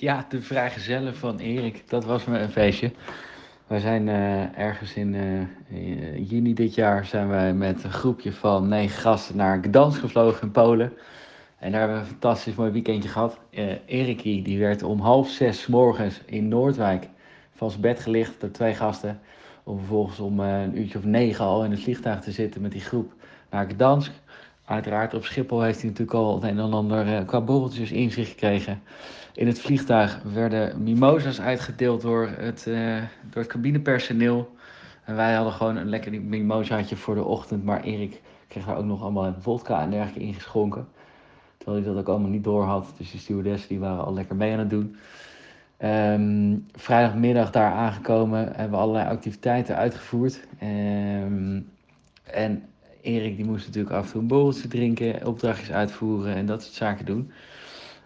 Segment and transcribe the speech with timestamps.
[0.00, 2.92] Ja, de vrijgezellen van Erik, dat was me een feestje.
[3.66, 8.32] Wij zijn eh, ergens in, uh, in juni dit jaar zijn wij met een groepje
[8.32, 10.92] van negen gasten naar Gdansk gevlogen in Polen.
[11.58, 13.38] En daar hebben we een fantastisch mooi weekendje gehad.
[13.50, 17.08] Uh, Erikie die werd om half zes morgens in Noordwijk
[17.54, 19.20] van zijn bed gelicht door twee gasten.
[19.64, 22.80] Om vervolgens om een uurtje of negen al in het vliegtuig te zitten met die
[22.80, 23.12] groep
[23.50, 24.12] naar Gdansk.
[24.68, 28.28] Uiteraard op Schiphol heeft hij natuurlijk al het een en ander qua borreltjes in zich
[28.28, 28.82] gekregen.
[29.34, 34.56] In het vliegtuig werden mimosas uitgedeeld door het, uh, door het cabinepersoneel.
[35.04, 37.64] En wij hadden gewoon een lekker mimosaatje voor de ochtend.
[37.64, 40.88] Maar Erik kreeg daar ook nog allemaal vodka en dergelijke ingeschonken.
[41.56, 42.94] Terwijl hij dat ook allemaal niet door had.
[42.96, 44.96] Dus de stewardessen die waren al lekker mee aan het doen.
[45.84, 50.46] Um, vrijdagmiddag daar aangekomen hebben we allerlei activiteiten uitgevoerd.
[50.62, 51.70] Um,
[52.24, 52.62] en
[53.02, 56.74] Erik die moest natuurlijk af en toe een borreltje drinken, opdrachtjes uitvoeren en dat soort
[56.74, 57.32] zaken doen.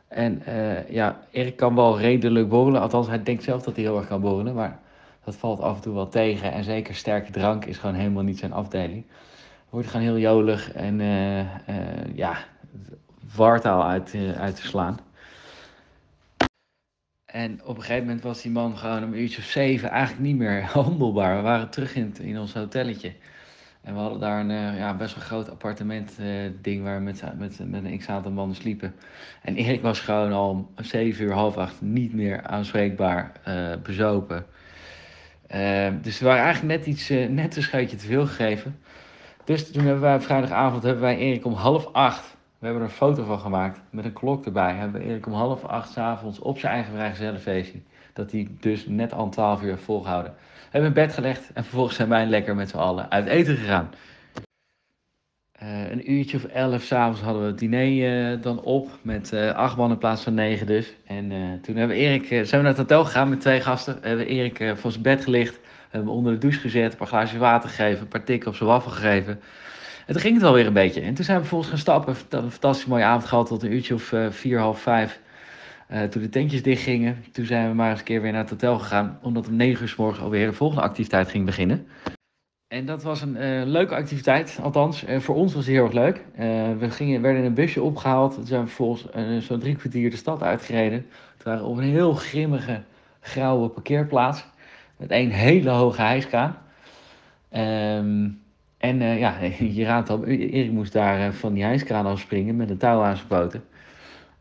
[0.08, 2.80] En uh, ja, Erik kan wel redelijk borrelen.
[2.80, 4.54] Althans, hij denkt zelf dat hij heel erg kan borrelen.
[4.54, 4.80] Maar
[5.24, 6.52] dat valt af en toe wel tegen.
[6.52, 9.04] En zeker sterke drank is gewoon helemaal niet zijn afdeling.
[9.70, 12.44] Wordt gewoon heel jolig en uh, ja,
[13.34, 14.98] wartaal uit, uit te slaan.
[17.32, 20.22] En op een gegeven moment was die man gewoon om een uurtje of zeven eigenlijk
[20.22, 21.36] niet meer handelbaar.
[21.36, 23.12] We waren terug in, in ons hotelletje.
[23.82, 27.02] En we hadden daar een uh, ja, best wel groot appartement uh, ding waar we
[27.02, 28.94] met, met, met een x-aantal mannen sliepen.
[29.42, 34.46] En Erik was gewoon al om zeven uur, half acht niet meer aanspreekbaar uh, bezopen.
[36.02, 38.78] dus we waren eigenlijk net iets, net een scheutje te veel gegeven.
[39.44, 42.94] Dus toen hebben wij vrijdagavond hebben wij Erik om half acht, we hebben er een
[42.94, 46.72] foto van gemaakt met een klok erbij, hebben Erik om half acht s'avonds op zijn
[46.72, 47.80] eigen vrijgezellenfeestje.
[48.12, 50.34] Dat hij dus net al 12 uur volgehouden
[50.72, 53.90] hebben in bed gelegd en vervolgens zijn wij lekker met z'n allen uit eten gegaan.
[55.62, 59.54] Uh, een uurtje of elf s'avonds hadden we het diner uh, dan op met uh,
[59.54, 60.94] acht man in plaats van negen dus.
[61.06, 61.28] En
[61.62, 63.98] toen hebben we Erik, zijn we naar het hotel gegaan met twee gasten.
[64.00, 67.06] Hebben we Erik van zijn bed gelicht, hebben we onder de douche gezet, een paar
[67.06, 69.40] glaasjes water gegeven, een paar tikken op zijn waffel gegeven.
[70.06, 71.00] En toen ging het wel weer een beetje.
[71.00, 73.94] En toen zijn we vervolgens gaan stappen, een fantastisch mooie avond gehad tot een uurtje
[73.94, 75.20] of vier, half vijf.
[75.92, 78.50] Uh, toen de tentjes dichtgingen, toen zijn we maar eens een keer weer naar het
[78.50, 79.18] hotel gegaan.
[79.22, 81.86] Omdat om 9 uur s alweer de volgende activiteit ging beginnen.
[82.68, 85.04] En dat was een uh, leuke activiteit, althans.
[85.04, 86.24] Uh, voor ons was het heel erg leuk.
[86.78, 88.34] we gingen, werden in een busje opgehaald.
[88.34, 91.06] Toen zijn we vervolgens zo'n drie kwartier de stad uitgereden.
[91.32, 92.82] Het waren op een heel grimmige,
[93.20, 94.44] grauwe parkeerplaats.
[94.96, 96.56] Met één hele hoge hijskraan.
[97.52, 98.40] Um,
[98.78, 99.38] en ja,
[99.78, 103.28] je raadt al, Erik moest daar van die hijskraan afspringen met een touw aan zijn
[103.28, 103.64] poten.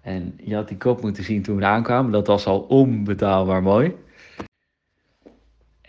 [0.02, 2.12] En je had die kop moeten zien toen we aankwamen.
[2.12, 3.96] Dat was al onbetaalbaar mooi.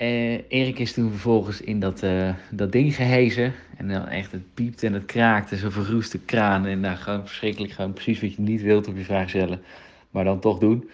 [0.00, 3.52] Uh, Erik is toen vervolgens in dat, uh, dat ding gehezen.
[3.76, 5.58] En dan echt, het piept en het kraakt.
[5.58, 6.66] Zo'n verroeste kraan.
[6.66, 7.72] En nou, gewoon verschrikkelijk.
[7.72, 9.62] Gewoon precies wat je niet wilt op je vrijgezellen.
[10.10, 10.90] Maar dan toch doen.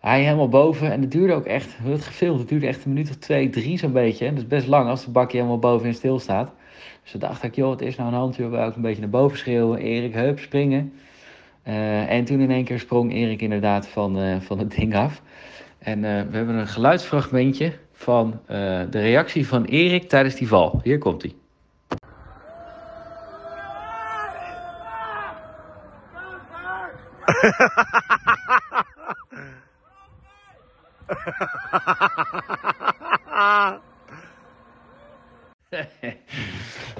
[0.00, 0.92] Hij helemaal boven.
[0.92, 2.38] En het duurde ook echt, het gefilmd.
[2.38, 4.28] Het duurde echt een minuut of twee, drie zo'n beetje.
[4.28, 6.52] Dat is best lang als de bakje helemaal bovenin stilstaat.
[7.02, 8.48] Dus dan dacht ik, joh, wat is nou een handje?
[8.48, 9.78] We ook een beetje naar boven schreeuwen.
[9.78, 10.92] Erik, hup, springen.
[11.68, 15.22] Uh, en toen in één keer sprong Erik inderdaad van, uh, van het ding af.
[15.78, 20.80] En uh, we hebben een geluidsfragmentje van de reactie van Erik tijdens die val.
[20.82, 21.34] Hier komt hij.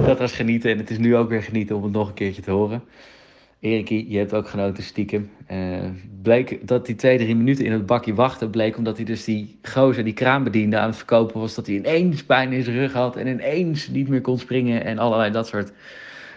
[0.07, 2.43] Dat was genieten en het is nu ook weer genieten om het nog een keertje
[2.43, 2.83] te horen.
[3.63, 5.31] Erikie, je hebt ook genoten stiekem.
[5.51, 5.79] Uh,
[6.23, 9.59] bleek dat die twee, drie minuten in het bakje wachten bleek omdat hij dus die
[9.63, 11.55] gozer, die kraanbediende aan het verkopen was.
[11.55, 14.99] Dat hij ineens pijn in zijn rug had en ineens niet meer kon springen en
[14.99, 15.73] allerlei dat soort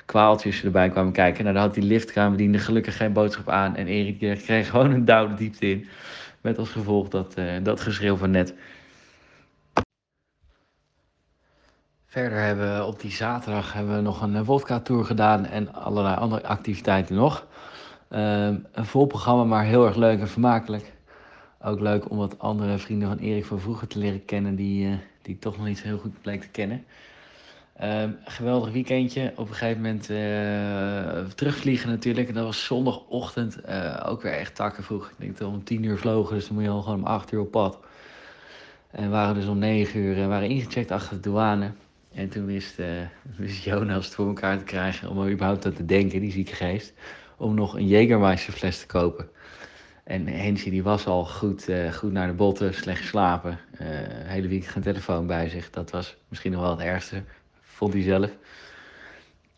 [0.06, 1.44] kwaaltjes erbij kwamen kijken.
[1.44, 5.28] Nou, dan had die liftkraanbediende gelukkig geen boodschap aan en Erik kreeg gewoon een douw
[5.28, 5.86] de diepte in.
[6.42, 8.54] Met als gevolg dat, uh, dat geschreeuw van net.
[12.16, 16.48] Verder hebben we op die zaterdag hebben we nog een vodka-tour gedaan en allerlei andere
[16.48, 17.46] activiteiten nog.
[18.12, 20.94] Uh, een vol programma, maar heel erg leuk en vermakelijk.
[21.62, 24.94] Ook leuk om wat andere vrienden van Erik van vroeger te leren kennen, die, uh,
[25.22, 26.86] die toch nog niet zo heel goed bleek te kennen.
[27.82, 29.34] Uh, geweldig weekendje.
[29.36, 32.28] Op een gegeven moment uh, terugvliegen natuurlijk.
[32.28, 33.68] En dat was zondagochtend
[34.06, 35.10] ook weer echt takken vroeg.
[35.10, 37.06] Ik denk dat we om tien uur vlogen, dus dan moet je al gewoon om
[37.06, 37.80] acht uur op pad.
[38.92, 41.72] En waren dus om negen uur en waren ingecheckt achter de douane.
[42.16, 42.76] En toen wist,
[43.38, 46.56] wist Jonas het voor elkaar te krijgen om er überhaupt aan te denken, die zieke
[46.56, 46.94] geest,
[47.38, 49.30] om nog een Jägermeister fles te kopen.
[50.06, 53.60] En Hensy die was al goed, uh, goed naar de botten, slecht geslapen.
[53.82, 55.70] Uh, hele week geen telefoon bij zich.
[55.70, 57.24] Dat was misschien nog wel het ergste,
[57.62, 58.30] vond hij zelf.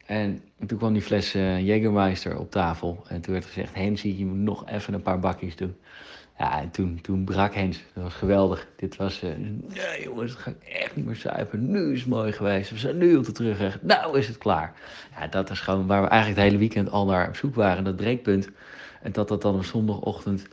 [0.06, 3.04] En toen kwam die fles uh, op tafel.
[3.08, 5.76] En toen werd gezegd, Hensie, je moet nog even een paar bakjes doen.
[6.38, 7.84] Ja, en toen, toen brak Hens.
[7.94, 8.68] Dat was geweldig.
[8.76, 11.72] Dit was, uh, nee jongens, dat ga ik echt niet meer zuipen.
[11.72, 12.70] Nu is het mooi geweest.
[12.70, 13.82] We zijn nu op de terugweg.
[13.82, 14.74] Nou is het klaar.
[15.20, 17.84] Ja, dat is gewoon waar we eigenlijk het hele weekend al naar op zoek waren.
[17.84, 18.50] Dat breekpunt.
[19.02, 20.48] En dat dat dan op zondagochtend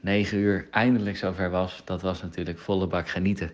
[0.00, 1.82] 9 uur eindelijk zover was.
[1.84, 3.52] Dat was natuurlijk volle bak genieten.